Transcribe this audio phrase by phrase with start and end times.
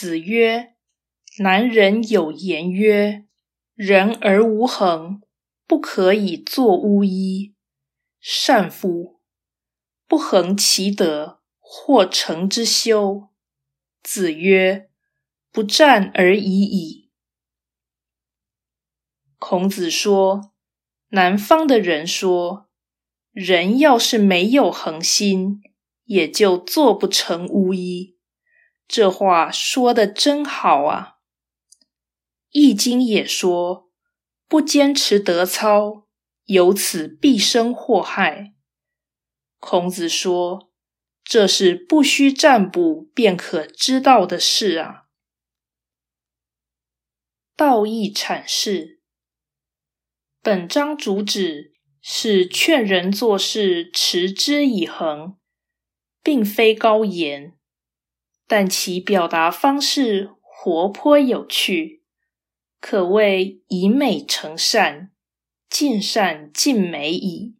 [0.00, 0.76] 子曰
[1.42, 3.26] ：“南人有言曰
[3.74, 5.22] ：‘人而无恒，
[5.66, 7.56] 不可以作巫医。’
[8.22, 9.20] 善夫！
[10.06, 13.30] 不恒其德，或成之修。”
[14.00, 14.88] 子曰
[15.50, 17.10] ：“不战而已矣。”
[19.40, 20.52] 孔子说
[21.10, 22.68] ：“南方的人说，
[23.32, 25.60] 人要是没有恒心，
[26.04, 28.14] 也就做不成巫医。”
[28.88, 31.16] 这话说的真好啊！
[32.50, 33.90] 《易经》也说
[34.48, 36.08] ：“不坚持德操，
[36.44, 38.54] 由此必生祸害。”
[39.60, 40.72] 孔子说
[41.22, 45.02] ：“这是不需占卜便可知道的事啊！”
[47.54, 49.02] 道义阐释，
[50.40, 55.36] 本章主旨是劝人做事持之以恒，
[56.22, 57.57] 并非高言。
[58.48, 62.02] 但其表达方式活泼有趣，
[62.80, 65.10] 可谓以美成善，
[65.68, 67.57] 尽善尽美矣。